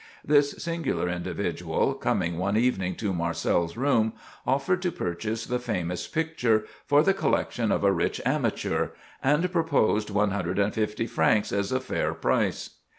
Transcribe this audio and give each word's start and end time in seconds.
This 0.25 0.53
singular 0.53 1.07
individual, 1.07 1.93
coming 1.93 2.39
one 2.39 2.57
evening 2.57 2.95
to 2.95 3.13
Marcel's 3.13 3.77
room, 3.77 4.13
offered 4.47 4.81
to 4.81 4.91
purchase 4.91 5.45
the 5.45 5.59
famous 5.59 6.07
picture 6.07 6.65
"for 6.87 7.03
the 7.03 7.13
collection 7.13 7.71
of 7.71 7.83
a 7.83 7.91
rich 7.93 8.19
amateur," 8.25 8.93
and 9.23 9.51
proposed 9.51 10.09
one 10.09 10.31
hundred 10.31 10.57
and 10.57 10.73
fifty 10.73 11.05
francs 11.05 11.51
as 11.51 11.71
a 11.71 11.79
fair 11.79 12.15
price. 12.15 12.77